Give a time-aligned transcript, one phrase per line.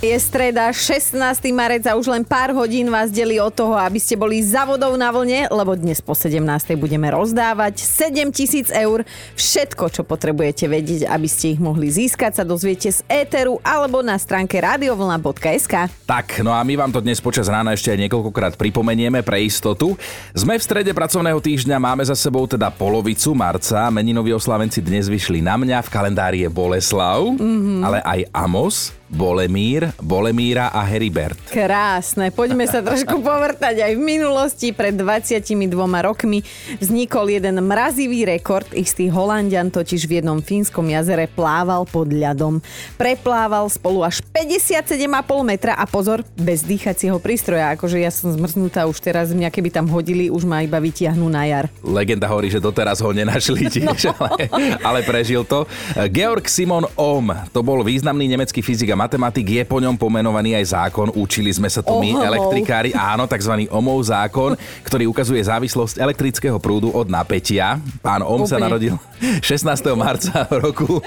[0.00, 1.12] Je streda, 16.
[1.52, 4.96] marec a už len pár hodín vás delí od toho, aby ste boli za vodou
[4.96, 6.40] na vlne, lebo dnes po 17.
[6.80, 9.04] budeme rozdávať 7000 eur.
[9.36, 14.16] Všetko, čo potrebujete vedieť, aby ste ich mohli získať, sa dozviete z éteru alebo na
[14.16, 15.92] stránke radiovlna.sk.
[16.08, 20.00] Tak, no a my vám to dnes počas rána ešte aj niekoľkokrát pripomenieme pre istotu.
[20.32, 23.92] Sme v strede pracovného týždňa, máme za sebou teda polovicu marca.
[23.92, 27.84] Meninoví oslávenci dnes vyšli na mňa, v kalendári je Boleslav, mm-hmm.
[27.84, 31.34] ale aj Amos, Bolemír, Bolemíra a Heribert.
[31.50, 34.70] Krásne, poďme sa trošku povrtať aj v minulosti.
[34.70, 35.66] Pred 22
[36.06, 36.46] rokmi
[36.78, 38.70] vznikol jeden mrazivý rekord.
[38.70, 42.62] Istý Holandian totiž v jednom fínskom jazere plával pod ľadom.
[42.94, 45.02] Preplával spolu až 57,5
[45.42, 47.74] metra a pozor, bez dýchacieho prístroja.
[47.74, 51.50] Akože ja som zmrznutá už teraz, mňa keby tam hodili, už ma iba vytiahnu na
[51.50, 51.66] jar.
[51.82, 54.22] Legenda hovorí, že doteraz ho nenašli tiež, no.
[54.22, 54.46] ale,
[54.94, 55.66] ale prežil to.
[56.14, 60.76] Georg Simon Ohm, to bol významný nemecký fyzik a matematik, je po ňom pomenovaný aj
[60.76, 62.28] zákon, učili sme sa to my, Ohmov.
[62.28, 63.64] elektrikári, áno, tzv.
[63.72, 64.52] Omov zákon,
[64.84, 67.80] ktorý ukazuje závislosť elektrického prúdu od napätia.
[68.04, 68.64] Pán sa Úplne.
[68.68, 69.84] narodil 16.
[69.96, 71.00] marca roku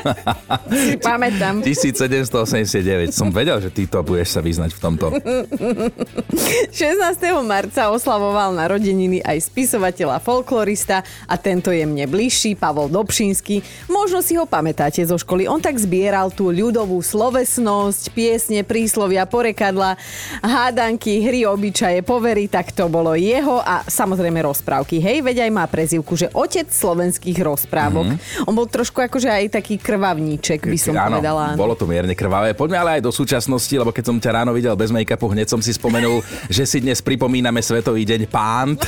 [0.70, 1.66] Si pamätám.
[1.66, 3.10] 1789.
[3.10, 5.06] Som vedel, že ty to budeš sa vyznať v tomto.
[6.70, 6.78] 16.
[7.46, 13.62] marca oslavoval narodeniny aj spisovateľ a folklorista a tento je mne bližší, Pavol Dobšínsky.
[13.90, 15.50] Možno si ho pamätáte zo školy.
[15.50, 19.98] On tak zbieral tú ľudovú slovesnosť, piesne, príslovia, porekadla,
[20.42, 25.00] hádanky, hry, obyčaje, povery, tak to bolo jeho a samozrejme rozprávky.
[25.02, 28.03] Hej, veď aj má prezivku, že otec slovenských rozprávok.
[28.03, 28.03] Mm-hmm.
[28.48, 31.56] On bol trošku akože aj taký krvavníček, by som Áno, povedala.
[31.56, 32.52] bolo to mierne krvavé.
[32.58, 35.60] Poďme ale aj do súčasnosti, lebo keď som ťa ráno videl bez make-upu, hneď som
[35.62, 36.20] si spomenul,
[36.56, 38.82] že si dnes pripomíname Svetový deň pánt.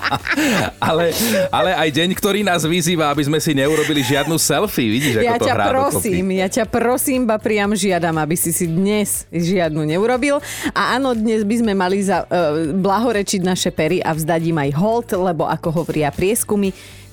[0.88, 1.14] ale,
[1.48, 4.88] ale aj deň, ktorý nás vyzýva, aby sme si neurobili žiadnu selfie.
[4.88, 8.50] Vidíš, ako Ja to ťa hrá prosím, ja ťa prosím, ba priam žiadam, aby si
[8.50, 10.38] si dnes žiadnu neurobil.
[10.72, 14.70] A áno, dnes by sme mali za, uh, blahorečiť naše pery a vzdať im aj
[14.76, 16.72] hold, lebo ako hovoria prieskumy,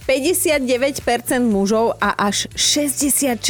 [0.10, 0.66] 59%
[1.46, 3.46] mužov a až 66%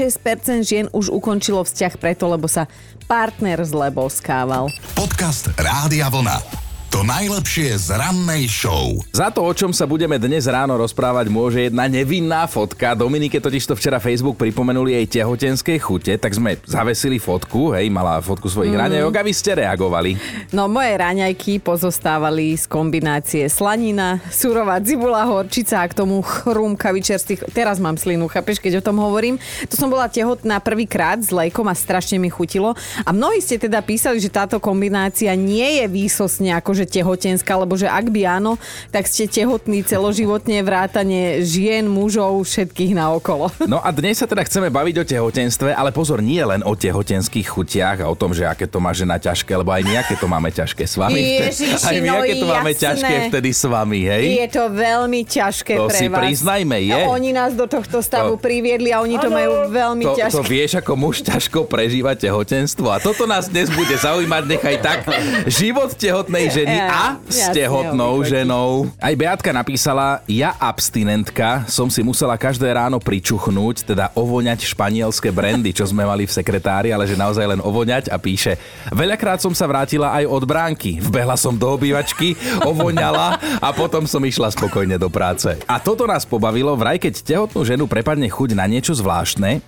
[0.68, 2.68] žien už ukončilo vzťah preto, lebo sa
[3.08, 4.68] partner zle boskával.
[4.92, 6.69] Podcast Rádia Vlna.
[6.90, 8.98] To najlepšie z rannej show.
[9.14, 12.98] Za to, o čom sa budeme dnes ráno rozprávať, môže jedna nevinná fotka.
[12.98, 18.18] Dominike totiž to včera Facebook pripomenuli jej tehotenskej chute, tak sme zavesili fotku, hej, mala
[18.26, 18.82] fotku svojich mm.
[18.82, 20.18] raňajok a vy ste reagovali.
[20.50, 27.54] No moje raňajky pozostávali z kombinácie slanina, surová cibula, horčica a k tomu chrúmka vyčerstvých.
[27.54, 29.38] Teraz mám slinu, chápeš, keď o tom hovorím.
[29.70, 32.74] To som bola tehotná prvýkrát s lejkom a strašne mi chutilo.
[33.06, 37.92] A mnohí ste teda písali, že táto kombinácia nie je výsosne akože tehotenská, lebo že
[37.92, 38.56] ak by áno,
[38.88, 43.52] tak ste tehotní celoživotne vrátane žien, mužov, všetkých naokolo.
[43.70, 47.46] No a dnes sa teda chceme baviť o tehotenstve, ale pozor, nie len o tehotenských
[47.46, 50.26] chutiach a o tom, že aké to má žena ťažké, lebo aj my aké to
[50.26, 51.20] máme ťažké s vami.
[51.44, 52.82] Ježiši, aj my no aké to máme jasné.
[52.82, 54.24] ťažké vtedy s vami, hej?
[54.40, 56.20] Je to veľmi ťažké To pre si vás.
[56.24, 56.96] priznajme, je.
[56.98, 60.20] A oni nás do tohto stavu To- priviedli a oni to majú veľmi To, to
[60.24, 60.48] ťažké.
[60.48, 62.88] vieš, ako muž ťažko prežíva tehotenstvo.
[62.90, 65.00] A toto nás dnes bude zaujímať, nechaj tak.
[65.46, 68.70] Život tehotnej ženy a s Ja- jasne, tehotnou ho ženou.
[69.02, 75.74] Aj Beatka napísala, ja abstinentka som si musela každé ráno pričuchnúť, teda ovoňať španielské brandy,
[75.74, 78.56] čo sme mali v sekretári, ale že naozaj len ovoňať a píše,
[78.94, 81.02] veľakrát som sa vrátila aj od bránky.
[81.02, 85.56] Vbehla som do obývačky, ovoňala a potom som išla spokojne do práce.
[85.66, 89.62] A toto nás pobavilo, vraj keď tehotnú ženu prepadne chuť na niečo zvláštne,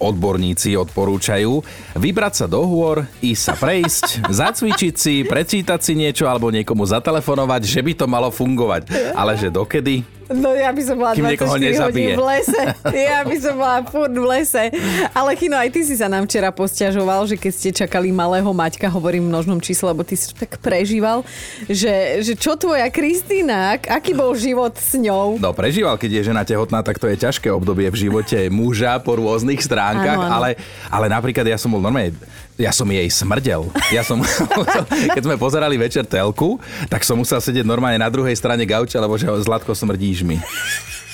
[0.00, 1.60] odborníci odporúčajú
[1.96, 4.06] vybrať sa do hôr, ísť sa prejsť,
[4.42, 9.14] zacvičiť si, prečítať si niečo alebo niekomu zatelefonovať, že by to malo fungovať.
[9.14, 10.15] Ale že dokedy?
[10.26, 12.60] No ja by som bola Kým niekoho 24 hodín v lese.
[13.06, 14.64] Ja by som bola furt v lese.
[15.10, 18.88] Ale Chino, aj ty si sa nám včera posťažoval, že keď ste čakali malého Maťka,
[18.88, 21.22] hovorím v množnom čísle, lebo ty si tak prežíval,
[21.64, 25.38] že, že čo tvoja Kristýna, ak- aký bol život s ňou?
[25.38, 29.14] No prežíval, keď je žena tehotná, tak to je ťažké obdobie v živote muža po
[29.14, 30.34] rôznych stránkach, Áno, áno.
[30.34, 30.48] ale,
[30.88, 32.16] ale napríklad ja som bol normálne,
[32.56, 33.68] ja som jej smrdel.
[33.92, 34.24] Ja som,
[35.14, 36.56] keď sme pozerali večer telku,
[36.88, 40.40] tak som musel sedieť normálne na druhej strane gauča, lebo že Zlatko smrdíš mi.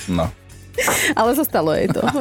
[0.07, 0.31] No.
[1.19, 2.01] Ale zostalo jej to.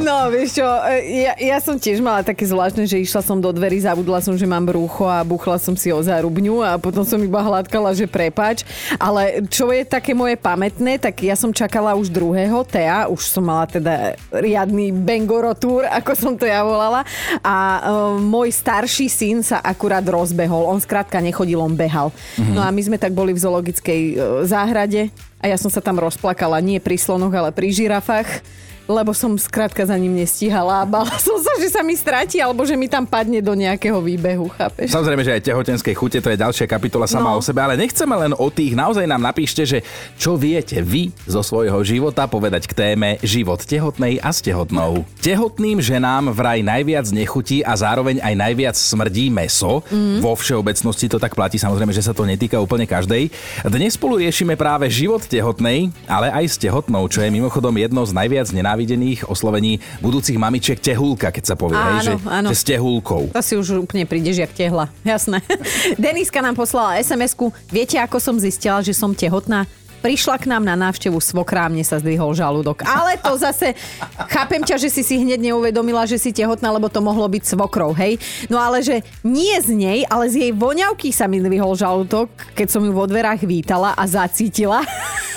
[0.00, 3.52] No, vieš čo, e, ja, ja som tiež mala také zvláštne, že išla som do
[3.52, 7.20] dverí, zabudla som, že mám brúcho a buchla som si o zárubňu a potom som
[7.20, 8.64] iba hladkala, že prepač.
[8.96, 13.44] Ale čo je také moje pamätné, tak ja som čakala už druhého Tea, už som
[13.44, 17.04] mala teda riadny bengorotúr, ako som to ja volala.
[17.44, 20.72] A uh, môj starší syn sa akurát rozbehol.
[20.72, 22.08] On skrátka nechodil, on behal.
[22.40, 24.14] No a my sme tak boli v zoologickej e,
[24.46, 28.42] záhrade A ja som sa tam rozplakala, nie pri slonoch, ale pri žirafách
[28.88, 32.64] lebo som skrátka za ním nestíhala a bala som sa, že sa mi stratí alebo
[32.64, 34.96] že mi tam padne do nejakého výbehu, chápeš?
[34.96, 37.38] Samozrejme, že aj tehotenskej chute, to je ďalšia kapitola sama no.
[37.38, 39.84] o sebe, ale nechceme len o tých, naozaj nám napíšte, že
[40.16, 45.04] čo viete vy zo svojho života povedať k téme život tehotnej a s tehotnou.
[45.20, 49.84] Tehotným ženám vraj najviac nechutí a zároveň aj najviac smrdí meso.
[49.92, 50.24] Mm.
[50.24, 53.28] Vo všeobecnosti to tak platí, samozrejme, že sa to netýka úplne každej.
[53.68, 58.16] Dnes spolu riešime práve život tehotnej, ale aj s tehotnou, čo je mimochodom jedno z
[58.16, 62.48] najviac nenávidených nenávidených oslovení budúcich mamičiek tehulka, keď sa povie, áno, hej, že, áno.
[62.54, 63.34] že s tehulkou.
[63.34, 65.42] To si už úplne prídeš jak tehla, jasné.
[65.98, 69.66] Deniska nám poslala SMS-ku, viete ako som zistila, že som tehotná?
[69.98, 72.86] prišla k nám na návštevu svokra mne sa zdvihol žalúdok.
[72.86, 73.74] Ale to zase,
[74.30, 77.90] chápem ťa, že si si hneď neuvedomila, že si tehotná, lebo to mohlo byť svokrou,
[77.98, 78.14] hej?
[78.46, 82.78] No ale že nie z nej, ale z jej voňavky sa mi zdvihol žalúdok, keď
[82.78, 84.86] som ju vo dverách vítala a zacítila.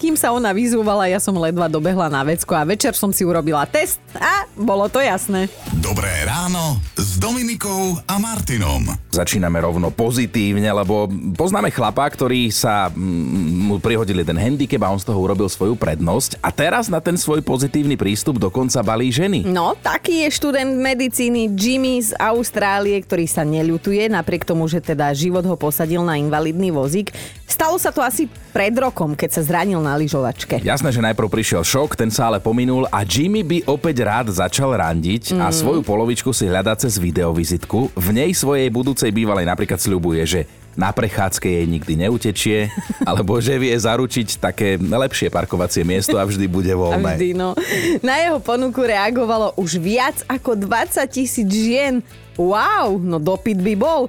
[0.00, 3.68] Kým sa ona vyzúvala, ja som ledva dobehla na vecko a večer som si urobila
[3.68, 5.52] test a bolo to jasné.
[5.76, 6.80] Dobré ráno
[7.20, 8.96] Dominikou a Martinom.
[9.12, 11.04] Začíname rovno pozitívne, lebo
[11.36, 15.76] poznáme chlapa, ktorý sa mm, mu prihodili ten handicap a on z toho urobil svoju
[15.76, 19.44] prednosť a teraz na ten svoj pozitívny prístup dokonca balí ženy.
[19.44, 25.12] No, taký je študent medicíny Jimmy z Austrálie, ktorý sa neľutuje, napriek tomu, že teda
[25.12, 27.12] život ho posadil na invalidný vozík.
[27.44, 30.64] Stalo sa to asi pred rokom, keď sa zranil na lyžovačke.
[30.64, 34.72] Jasné, že najprv prišiel šok, ten sa ale pominul a Jimmy by opäť rád začal
[34.72, 35.40] randiť mm.
[35.44, 37.90] a svoju polovičku si hľadá cez videovizitku.
[37.92, 40.40] V nej svojej budúcej bývalej napríklad sľubuje, že
[40.78, 42.70] na prechádzke jej nikdy neutečie,
[43.10, 47.02] alebo že vie zaručiť také lepšie parkovacie miesto a vždy bude voľné.
[47.02, 47.58] A vždy, no.
[48.00, 52.00] Na jeho ponuku reagovalo už viac ako 20 tisíc žien.
[52.38, 54.06] Wow, no dopyt by bol.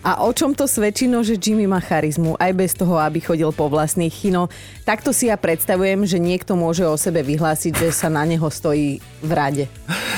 [0.00, 1.04] A o čom to svedčí?
[1.04, 4.48] No, že Jimmy má charizmu, aj bez toho, aby chodil po vlastných chino.
[4.88, 8.96] Takto si ja predstavujem, že niekto môže o sebe vyhlásiť, že sa na neho stojí
[9.20, 9.64] v rade.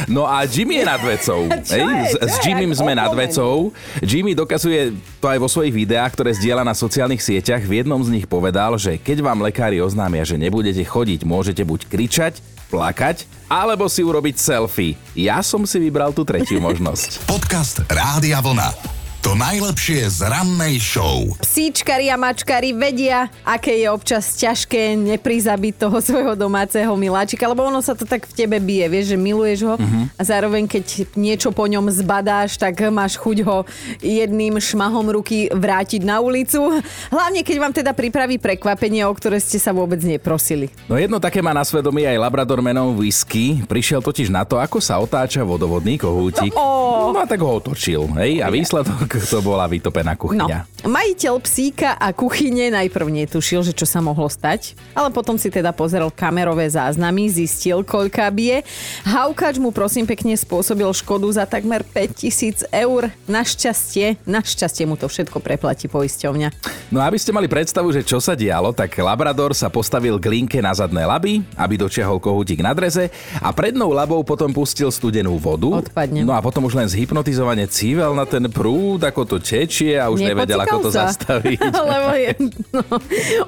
[0.07, 1.51] No a Jimmy je nad vecou.
[1.75, 3.75] Ej, s, s Jimmym sme nad vecou.
[3.99, 7.67] Jimmy dokazuje to aj vo svojich videách, ktoré zdieľa na sociálnych sieťach.
[7.67, 11.91] V jednom z nich povedal, že keď vám lekári oznámia, že nebudete chodiť, môžete buď
[11.91, 12.39] kričať,
[12.71, 14.95] plakať, alebo si urobiť selfie.
[15.19, 17.27] Ja som si vybral tú tretiu možnosť.
[17.27, 19.02] Podcast Rádia Vlna.
[19.23, 21.23] To najlepšie z rannej show.
[21.39, 27.79] Psíčkari a mačkari vedia, aké je občas ťažké neprizabiť toho svojho domáceho miláčika, lebo ono
[27.79, 30.11] sa to tak v tebe bije, vieš, že miluješ ho uh-huh.
[30.19, 33.63] a zároveň keď niečo po ňom zbadáš, tak máš chuť ho
[34.03, 36.83] jedným šmahom ruky vrátiť na ulicu.
[37.15, 40.67] Hlavne keď vám teda pripraví prekvapenie, o ktoré ste sa vôbec neprosili.
[40.91, 43.63] No jedno také má na svedomí aj Labrador menom Whisky.
[43.71, 46.51] Prišiel totiž na to, ako sa otáča vodovodný kohútik.
[46.59, 47.15] Oh.
[47.15, 48.11] No a tak ho otočil.
[48.19, 48.43] Hej?
[48.43, 50.59] A výsledok to bola vytopená kuchyňa.
[50.65, 50.72] No.
[50.83, 55.71] Majiteľ psíka a kuchyne najprv netušil, že čo sa mohlo stať, ale potom si teda
[55.71, 58.67] pozrel kamerové záznamy, zistil, koľká bije.
[59.07, 63.15] Haukač mu prosím pekne spôsobil škodu za takmer 5000 eur.
[63.31, 66.51] Našťastie, našťastie mu to všetko preplatí poisťovňa.
[66.91, 70.59] No aby ste mali predstavu, že čo sa dialo, tak Labrador sa postavil k linke
[70.59, 73.07] na zadné laby, aby dočiahol kohútik na dreze
[73.39, 75.79] a prednou labou potom pustil studenú vodu.
[75.79, 76.27] Odpadne.
[76.27, 80.27] No a potom už len zhypnotizovane cível na ten prúd ako to tečie a už
[80.72, 81.13] ako to sa.
[81.13, 81.59] zastaviť.
[81.93, 82.31] Lebo je,
[82.73, 82.85] no,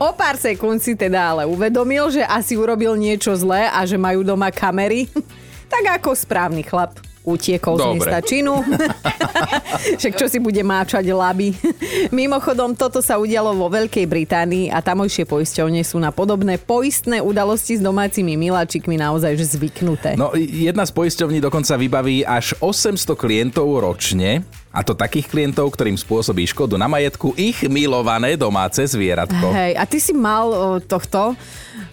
[0.02, 4.20] o pár sekúnd si teda ale uvedomil, že asi urobil niečo zlé a že majú
[4.20, 5.08] doma kamery.
[5.72, 7.84] tak ako správny chlap utiekol Dobre.
[7.84, 8.54] z miesta činu.
[10.00, 11.56] Však čo si bude máčať laby.
[12.12, 17.80] Mimochodom, toto sa udialo vo Veľkej Británii a tamojšie poisťovne sú na podobné poistné udalosti
[17.80, 20.20] s domácimi miláčikmi naozaj zvyknuté.
[20.20, 25.94] No, jedna z poisťovní dokonca vybaví až 800 klientov ročne a to takých klientov, ktorým
[25.94, 29.54] spôsobí škodu na majetku ich milované domáce zvieratko.
[29.54, 31.38] Hej, a ty si mal o, tohto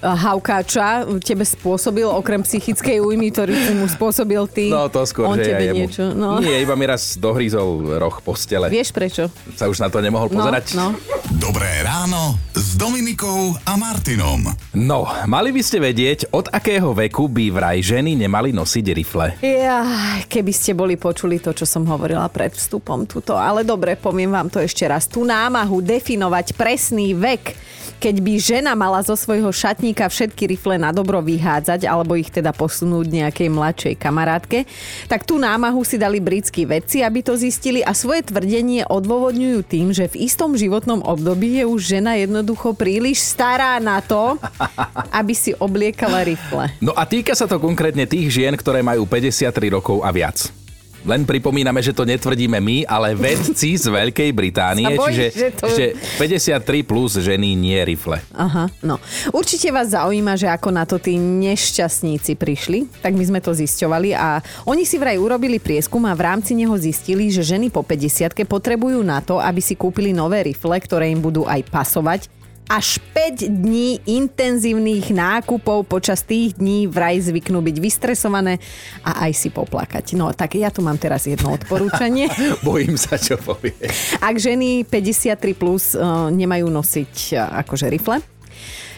[0.01, 4.73] Haukáča tebe spôsobil, okrem psychickej újmy, ktorý si mu spôsobil ty?
[4.73, 6.17] No to skôr, on že tebe ja niečo.
[6.17, 6.41] No.
[6.41, 8.65] Nie, iba mi raz dohrízol roh postele.
[8.73, 9.29] Vieš prečo?
[9.53, 10.73] Sa už na to nemohol no, pozerať.
[10.73, 10.97] No.
[11.37, 14.41] Dobré ráno s Dominikou a Martinom.
[14.73, 19.37] No, mali by ste vedieť, od akého veku by vraj ženy nemali nosiť rifle.
[19.45, 19.85] Ja,
[20.25, 23.35] keby ste boli počuli to, čo som hovorila pred vstupom tuto.
[23.35, 25.09] Ale dobre, poviem vám to ešte raz.
[25.09, 30.89] Tú námahu definovať presný vek keď by žena mala zo svojho šatníka všetky rifle na
[30.89, 34.65] dobro vyhádzať alebo ich teda posunúť nejakej mladšej kamarátke,
[35.05, 39.93] tak tú námahu si dali britskí vedci, aby to zistili a svoje tvrdenie odôvodňujú tým,
[39.93, 44.41] že v istom životnom období je už žena jednoducho príliš stará na to,
[45.21, 46.73] aby si obliekala rifle.
[46.81, 50.60] No a týka sa to konkrétne tých žien, ktoré majú 53 rokov a viac.
[51.01, 55.67] Len pripomíname, že to netvrdíme my, ale vedci z Veľkej Británie, bojíš, čiže, že to-
[55.67, 55.85] čiže
[56.21, 58.21] 53 plus ženy nie rifle.
[58.37, 59.01] Aha, no.
[59.33, 64.13] Určite vás zaujíma, že ako na to tí nešťastníci prišli, tak my sme to zisťovali
[64.13, 64.39] a
[64.69, 69.01] oni si vraj urobili prieskum a v rámci neho zistili, že ženy po 50 potrebujú
[69.01, 72.40] na to, aby si kúpili nové rifle, ktoré im budú aj pasovať,
[72.71, 78.63] až 5 dní intenzívnych nákupov počas tých dní vraj zvyknú byť vystresované
[79.03, 80.15] a aj si poplakať.
[80.15, 82.31] No tak ja tu mám teraz jedno odporúčanie.
[82.63, 83.75] Bojím sa, čo povie.
[84.23, 88.23] Ak ženy 53 plus uh, nemajú nosiť uh, akože rifle,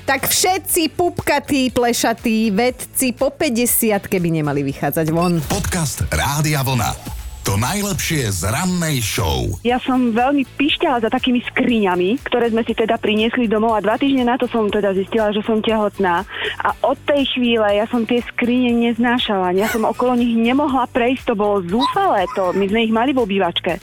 [0.05, 5.41] tak všetci pupkatí, plešatí vedci po 50 by nemali vychádzať von.
[5.49, 7.22] Podcast Rádia Vlna.
[7.53, 9.45] To najlepšie z rannej show.
[9.62, 13.93] Ja som veľmi pišťala za takými skriňami, ktoré sme si teda priniesli domov a dva
[13.93, 16.25] týždne na to som teda zistila, že som tehotná.
[16.65, 19.53] A od tej chvíle ja som tie skrine neznášala.
[19.53, 22.25] Ja som okolo nich nemohla prejsť, to bolo zúfalé.
[22.33, 23.77] To, my sme ich mali v obývačke.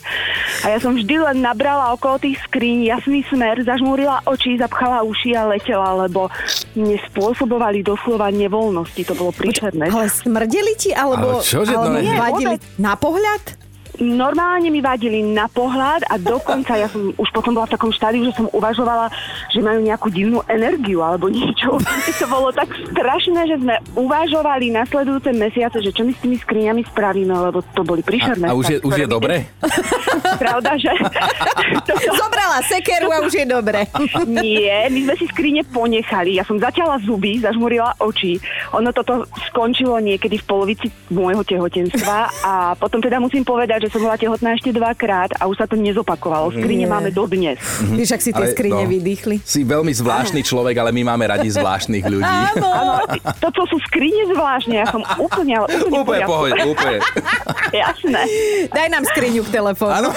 [0.67, 5.39] A ja som vždy len nabrala okolo tých skríň jasný smer, zažmúrila oči, zapchala uši
[5.39, 6.27] a letela, lebo
[6.75, 9.07] mne spôsobovali doslova nevoľnosti.
[9.07, 9.95] To bolo príšerné.
[9.95, 13.60] Ale smrdeli ti, alebo, Ale to alebo ne- vadili na pohľad?
[14.00, 18.25] Normálne mi vadili na pohľad a dokonca ja som už potom bola v takom štádiu,
[18.25, 19.12] že som uvažovala,
[19.52, 21.76] že majú nejakú divnú energiu alebo niečo.
[22.21, 26.80] to bolo tak strašné, že sme uvažovali nasledujúce mesiace, že čo my s tými skriňami
[26.88, 28.49] spravíme, lebo to boli príšerné.
[28.49, 29.45] A, a už, je, už je dobre?
[30.42, 30.97] Pravda, že?
[31.88, 33.85] Toto- Zobrala sekeru a už je dobre.
[34.25, 36.40] Nie, my sme si skrine ponechali.
[36.40, 38.40] Ja som zaťala zuby, zažmurila oči.
[38.73, 44.00] Ono toto skončilo niekedy v polovici môjho tehotenstva a potom teda musím povedať, že som
[44.00, 46.50] bola tehotná ešte dvakrát a už sa to nezopakovalo.
[46.50, 46.90] Skrine Nie.
[46.90, 47.59] máme dodnes.
[47.85, 48.90] Vieš, ak si tie Ale, skrine no.
[48.90, 49.37] vydýchli.
[49.42, 52.25] Si veľmi zvláštny človek, ale my máme radi zvláštnych ľudí.
[52.62, 53.04] Áno,
[53.38, 56.99] toto sú skrine zvláštne, ja som úplne, ale úplne, Úplne pohode, úplne.
[57.82, 58.23] Jasné.
[58.70, 59.92] Daj nám skriňu k telefónu.
[59.92, 60.11] Áno,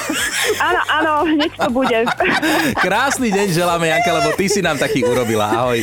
[0.59, 1.97] Áno, áno, hneď to bude.
[2.77, 5.49] krásny deň želáme, Janka, lebo ty si nám taký urobila.
[5.49, 5.81] Ahoj.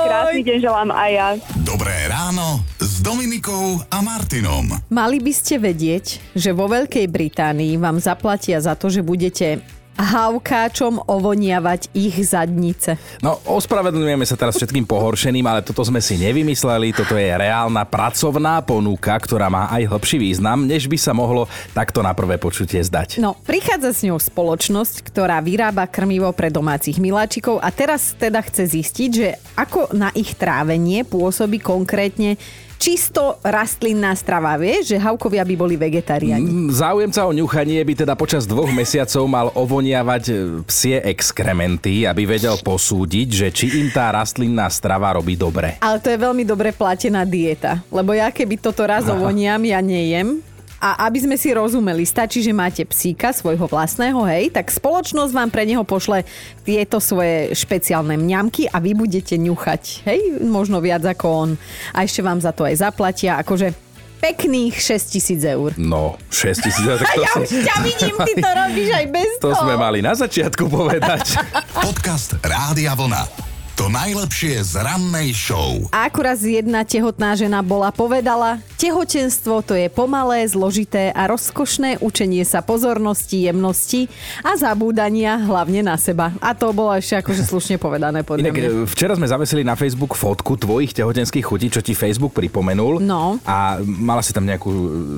[0.00, 1.28] Krásny deň želám aj ja.
[1.60, 2.69] Dobré ráno
[3.00, 4.76] s Dominikou a Martinom.
[4.92, 9.64] Mali by ste vedieť, že vo Veľkej Británii vám zaplatia za to, že budete
[9.96, 13.00] hávkáčom ovoniavať ich zadnice.
[13.24, 18.60] No, ospravedlňujeme sa teraz všetkým pohoršeným, ale toto sme si nevymysleli, toto je reálna pracovná
[18.60, 23.16] ponuka, ktorá má aj hlbší význam, než by sa mohlo takto na prvé počutie zdať.
[23.16, 28.76] No, prichádza s ňou spoločnosť, ktorá vyrába krmivo pre domácich miláčikov a teraz teda chce
[28.76, 32.36] zistiť, že ako na ich trávenie pôsobí konkrétne
[32.80, 34.56] čisto rastlinná strava.
[34.56, 36.48] Vieš, že havkovia by boli vegetariáni.
[36.48, 40.34] Mm, Záujemca o ňuchanie by teda počas dvoch mesiacov mal ovoniavať e,
[40.64, 45.76] psie exkrementy, aby vedel posúdiť, že či im tá rastlinná strava robí dobre.
[45.84, 47.84] Ale to je veľmi dobre platená dieta.
[47.92, 50.40] Lebo ja keby toto raz ovoniam, ja nejem.
[50.80, 55.52] A aby sme si rozumeli, stačí, že máte psíka svojho vlastného, hej, tak spoločnosť vám
[55.52, 56.24] pre neho pošle
[56.64, 61.50] tieto svoje špeciálne mňamky a vy budete ňuchať, hej, možno viac ako on.
[61.92, 63.76] A ešte vám za to aj zaplatia, akože
[64.24, 65.76] pekných 6 tisíc eur.
[65.76, 69.30] No, 6 tisíc, tak to, Ja už si, ťa vidím, ty to robíš aj bez
[69.36, 69.60] to toho.
[69.60, 71.36] sme mali na začiatku povedať.
[71.76, 73.49] Podcast Rádia Vlna.
[73.80, 75.88] To najlepšie z rannej show.
[75.88, 82.44] A akurát jedna tehotná žena bola povedala, tehotenstvo to je pomalé, zložité a rozkošné učenie
[82.44, 84.04] sa pozornosti, jemnosti
[84.44, 86.36] a zabúdania hlavne na seba.
[86.44, 88.68] A to bolo ešte akože slušne povedané podľa Inak mňa.
[88.68, 93.00] e, včera sme zavesili na Facebook fotku tvojich tehotenských chutí, čo ti Facebook pripomenul.
[93.00, 93.40] No.
[93.48, 94.68] A mala si tam nejakú,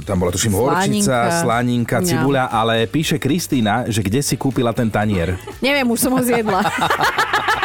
[0.07, 1.99] tam bola tuším horčica, Slaninka.
[1.99, 5.35] cibuľa, ale píše Kristýna, že kde si kúpila ten tanier.
[5.59, 6.63] Neviem, už som ho zjedla.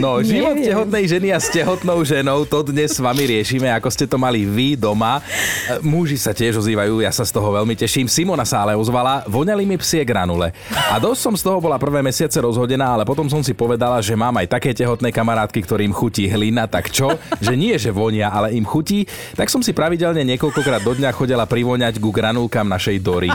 [0.00, 0.72] No, život Neviem.
[0.72, 4.48] tehotnej ženy a s tehotnou ženou, to dnes s vami riešime, ako ste to mali
[4.48, 5.20] vy doma.
[5.20, 8.08] E, Muži sa tiež ozývajú, ja sa z toho veľmi teším.
[8.08, 10.50] Simona sa ale ozvala, voňali mi psie granule.
[10.90, 14.16] A dosť som z toho bola prvé mesiace rozhodená, ale potom som si povedala, že
[14.16, 17.12] mám aj také tehotné kamarátky, ktorým chutí hlina, tak čo?
[17.38, 19.04] Že nie, že vonia, ale im chutí.
[19.36, 23.30] Tak som si pravidelne niekoľkokrát do dňa chodila privoňať ku granulkám našej Dory.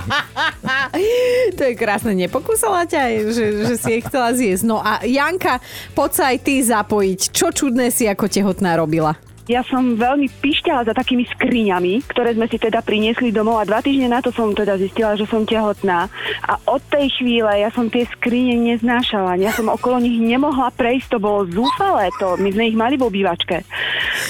[1.58, 4.64] to je krásne, nepokúsala ťa, že, že si jej chcela zjesť.
[4.66, 5.62] No a Janka,
[5.96, 7.20] poď sa aj ty zapojiť.
[7.32, 9.16] Čo čudné si ako tehotná robila?
[9.48, 13.80] Ja som veľmi pišťala za takými skriňami, ktoré sme si teda priniesli domov a dva
[13.80, 16.12] týždne na to som teda zistila, že som tehotná.
[16.44, 19.40] A od tej chvíle ja som tie skrine neznášala.
[19.40, 22.12] Ja som okolo nich nemohla prejsť, to bolo zúfalé.
[22.20, 23.64] To, my sme ich mali v obývačke.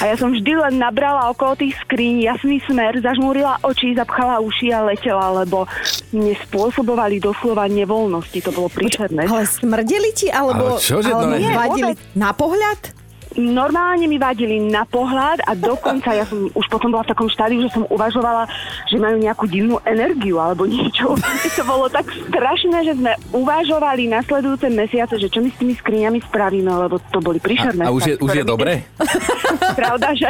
[0.05, 4.69] A ja som vždy len nabrala okolo tých skríň jasný smer, zažmúrila oči, zapchala uši
[4.69, 5.65] a letela, lebo
[6.13, 8.37] mne spôsobovali doslova nevoľnosti.
[8.45, 9.25] To bolo príšerné.
[9.25, 13.06] Ale smrdeli ti, alebo, Ale čože alebo ne- vadili na pohľad?
[13.37, 17.61] Normálne mi vadili na pohľad a dokonca ja som už potom bola v takom štádiu,
[17.61, 18.49] že som uvažovala,
[18.89, 21.13] že majú nejakú divnú energiu alebo niečo.
[21.57, 26.19] to bolo tak strašné, že sme uvažovali nasledujúce mesiace, že čo my s tými skriňami
[26.25, 27.85] spravíme, lebo to boli príšerné.
[27.85, 28.81] A, a už je, už je dobre?
[29.79, 30.27] Pravda, že...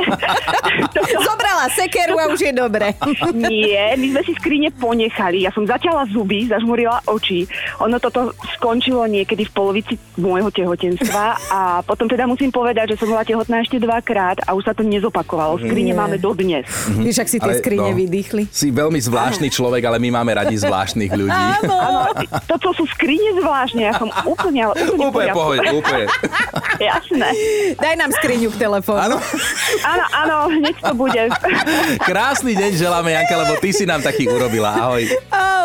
[1.28, 2.94] Zobrala sekeru a už je dobre.
[3.34, 5.48] Nie, my sme si skrine ponechali.
[5.48, 7.48] Ja som zaťala zuby, zažmurila oči.
[7.80, 13.08] Ono toto skončilo niekedy v polovici môjho tehotenstva a potom teda musím povedať, že som
[13.08, 15.62] bola tehotná ešte dvakrát a už sa to nezopakovalo.
[15.62, 15.98] Skrine Nie.
[15.98, 16.66] máme dodnes.
[16.98, 17.98] Víš, ak si tie Ale, skrine no.
[17.98, 18.50] vydýchli.
[18.50, 21.48] Si veľmi zvláštny človek, ale my máme radi zvláštnych ľudí.
[21.70, 22.12] Áno,
[22.50, 26.06] toto sú skrine zvláštne, ja som úplne, ale úplne, Úplne pohode, úplne.
[26.90, 27.30] Jasné.
[27.78, 29.02] Daj nám skriňu k telefónu.
[29.02, 29.18] Áno.
[29.86, 31.22] Áno, áno, hneď to bude.
[32.02, 34.74] Krásny deň želáme, Janka, lebo ty si nám taký urobila.
[34.74, 35.06] Ahoj.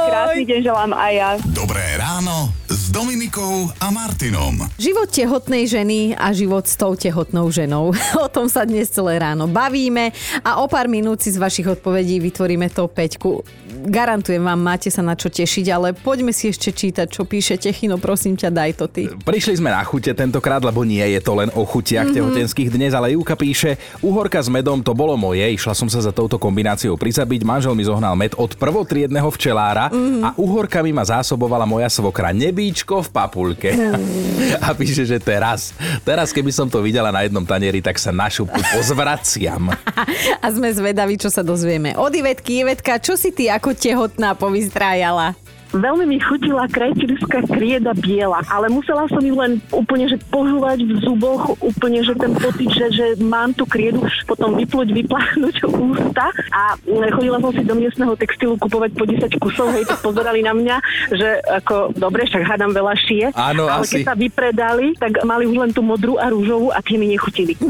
[0.09, 1.31] Krásny deň želám aj ja.
[1.53, 1.92] Dobré
[2.23, 4.55] ráno s Dominikou a Martinom.
[4.79, 7.91] Život tehotnej ženy a život s tou tehotnou ženou.
[8.23, 10.15] O tom sa dnes celé ráno bavíme
[10.47, 13.62] a o pár minút si z vašich odpovedí vytvoríme top 5.
[13.83, 17.67] Garantujem vám, máte sa na čo tešiť, ale poďme si ešte čítať, čo píšete.
[17.75, 19.11] Chino, prosím ťa, daj to ty.
[19.11, 22.17] Prišli sme na chute tentokrát, lebo nie je to len o chutiach mm-hmm.
[22.17, 26.15] tehotenských dnes, ale Júka píše, uhorka s medom to bolo moje, išla som sa za
[26.15, 30.23] touto kombináciou prizabiť, manžel mi zohnal med od prvotriedného včelára mm-hmm.
[30.23, 33.71] a uhorkami ma zásobovala moja svokra nebíčko v papulke.
[34.67, 35.75] a píše, že teraz,
[36.07, 39.75] teraz keby som to videla na jednom tanieri, tak sa na šupu pozvraciam.
[40.45, 41.95] A sme zvedaví, čo sa dozvieme.
[41.95, 45.35] Od Ivetky, Ivetka, čo si ty ako tehotná povystrájala?
[45.73, 50.93] Veľmi mi chutila krajčinská krieda biela, ale musela som ju len úplne, že požúvať v
[51.01, 55.55] zuboch, úplne, že ten pocit, že, že mám tú kriedu, potom vypluť, vypláchnuť
[55.89, 56.77] ústa a
[57.11, 60.77] chodila som si do miestneho textilu kupovať po 10 kusov, hej, tak pozerali na mňa,
[61.11, 63.97] že ako, dobre, však hádam veľa šie, Áno, ale asi.
[63.97, 67.57] keď sa vypredali, tak mali už len tú modrú a rúžovú a tie mi nechutili.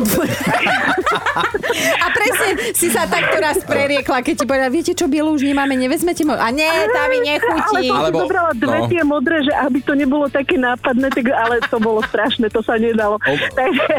[1.72, 5.72] A presne si sa takto raz preriekla, keď ti povedala, viete čo, bielu už nemáme,
[5.72, 7.88] nevezmete mo- A nie, tá mi Ale nechutí.
[7.92, 8.88] Som Alebo- si zobrala dve no.
[8.88, 12.80] tie modré, že aby to nebolo také nápadné, tak, ale to bolo strašné, to sa
[12.80, 13.20] nedalo.
[13.58, 13.92] Takže,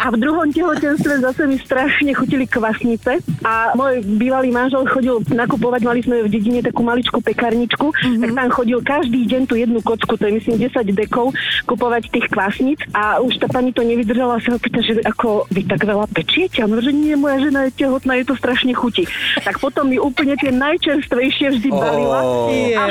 [0.00, 5.80] a v druhom tehotenstve zase mi strašne chutili kvasnice a môj bývalý manžel chodil nakupovať,
[5.84, 8.20] mali sme v dedine takú maličkú pekarničku, mm-hmm.
[8.24, 11.34] tak tam chodil každý deň tú jednu kocku, to je myslím 10 dekov,
[11.68, 15.46] kupovať tých kvasnic a už tá pani to nevydržala a sa ho pýta, že ako
[15.50, 16.62] vy tak veľa pečiete?
[16.62, 19.04] A že nie, moja žena je tehotná, je to strašne chutí.
[19.42, 22.20] Tak potom mi úplne tie najčerstvejšie vždy balila.
[22.50, 22.76] Je.
[22.76, 22.84] A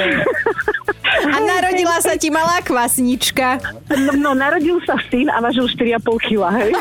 [1.44, 3.60] narodila sa ti malá kvasnička.
[3.92, 6.72] No, no, narodil sa syn a vážil 4,5 kg, hej.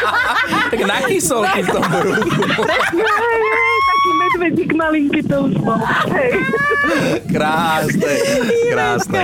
[0.72, 2.62] tak na kysolky v tom brúchu.
[2.98, 5.80] hej, hej, taký medvedík malinký to už bol.
[6.12, 6.32] Hej.
[7.30, 8.12] Krásne,
[8.70, 9.22] krásne.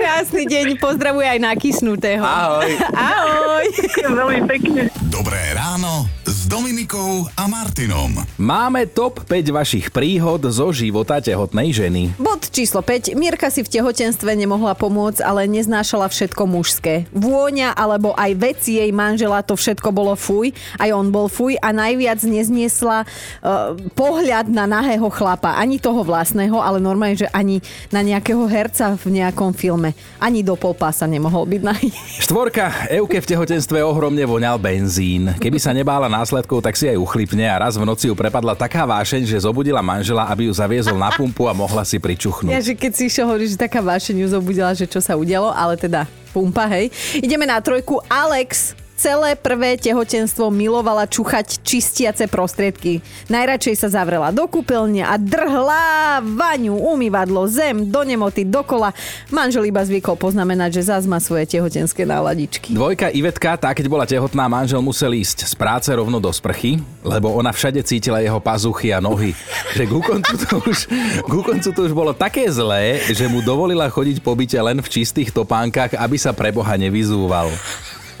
[0.00, 2.24] Krásny deň, pozdravuje aj nakysnutého.
[2.24, 2.70] Ahoj.
[2.96, 3.66] Ahoj.
[4.00, 4.82] Veľmi pekne.
[5.12, 8.10] Dobré ráno s Dominikou a Martinom.
[8.34, 12.10] Máme top 5 vašich príhod zo života tehotnej ženy.
[12.18, 13.14] Bod číslo 5.
[13.14, 17.06] Mirka si v tehotenstve nemohla pomôcť, ale neznášala všetko mužské.
[17.14, 20.50] Vôňa alebo aj veci jej manžela, to všetko bolo fuj.
[20.74, 25.54] Aj on bol fuj a najviac nezniesla uh, pohľad na nahého chlapa.
[25.54, 27.62] Ani toho vlastného, ale normálne, že ani
[27.94, 29.94] na nejakého herca v nejakom filme.
[30.18, 31.94] Ani do polpása nemohol byť nahý.
[32.26, 35.30] Štvorka, Euke v tehotenstve ohromne voňal benzín.
[35.38, 38.88] Keby sa nebála následkov, tak si aj uchlipne a raz v noci ju prepadla taká
[38.88, 42.64] vášeň, že zobudila manžela, aby ju zaviezol na pumpu a mohla si Ja, pričuchnúť.
[42.64, 45.76] že keď si išiel hovoriť, že taká vášeň ju zobudila, že čo sa udialo, ale
[45.76, 46.88] teda pumpa, hej.
[47.20, 48.00] Ideme na trojku.
[48.08, 53.00] Alex celé prvé tehotenstvo milovala čuchať čistiace prostriedky.
[53.32, 58.92] Najradšej sa zavrela do kúpeľne a drhla vaňu, umývadlo, zem, do nemoty, dokola.
[59.32, 62.76] Manžel iba zvykol poznamenať, že zás má svoje tehotenské náladičky.
[62.76, 67.32] Dvojka Ivetka, tá keď bola tehotná, manžel musel ísť z práce rovno do sprchy, lebo
[67.32, 69.32] ona všade cítila jeho pazuchy a nohy.
[69.72, 70.78] Že ku koncu to už,
[71.24, 74.92] ku koncu to už bolo také zlé, že mu dovolila chodiť po byte len v
[74.92, 77.48] čistých topánkach, aby sa pre Boha nevyzúval.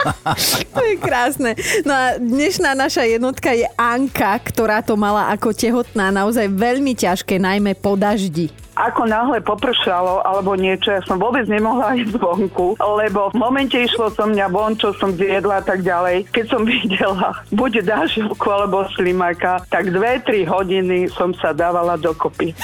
[0.76, 1.52] To je krásne.
[1.84, 7.36] No a dnešná naša jednotka je Anka, ktorá to mala ako tehotná naozaj veľmi ťažké,
[7.36, 8.48] najmä po daždi.
[8.80, 14.08] Ako náhle popršalo alebo niečo, ja som vôbec nemohla ísť vonku, lebo v momente išlo
[14.08, 16.30] so mňa von, čo som zjedla a tak ďalej.
[16.32, 22.56] Keď som videla buď dážovku alebo slimáka, tak dve, tri hodiny som sa dávala dokopy.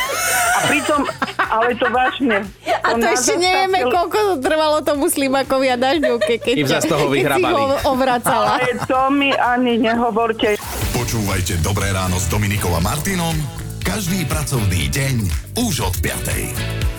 [0.57, 1.05] A pritom,
[1.37, 2.49] ale to vážne.
[2.65, 7.13] A to ešte nevieme, koľko to trvalo tomu slimakovi a dažďovke, keď, sa z toho
[7.13, 8.57] keď si ho obracala.
[8.57, 10.57] Ale to mi ani nehovorte.
[10.97, 13.37] Počúvajte Dobré ráno s Dominikou a Martinom
[13.87, 15.15] každý pracovný deň
[15.63, 16.96] už od 5.